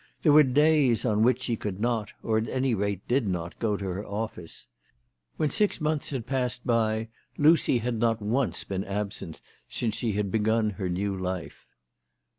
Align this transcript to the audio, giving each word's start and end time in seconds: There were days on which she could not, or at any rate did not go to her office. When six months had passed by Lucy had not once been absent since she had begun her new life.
There 0.23 0.31
were 0.31 0.41
days 0.41 1.05
on 1.05 1.21
which 1.21 1.43
she 1.43 1.55
could 1.55 1.77
not, 1.79 2.11
or 2.23 2.39
at 2.39 2.49
any 2.49 2.73
rate 2.73 3.07
did 3.07 3.27
not 3.27 3.59
go 3.59 3.77
to 3.77 3.85
her 3.85 4.03
office. 4.03 4.65
When 5.37 5.51
six 5.51 5.79
months 5.79 6.09
had 6.09 6.25
passed 6.25 6.65
by 6.65 7.09
Lucy 7.37 7.77
had 7.77 7.99
not 7.99 8.19
once 8.19 8.63
been 8.63 8.83
absent 8.83 9.41
since 9.69 9.95
she 9.95 10.13
had 10.13 10.31
begun 10.31 10.71
her 10.71 10.89
new 10.89 11.15
life. 11.15 11.67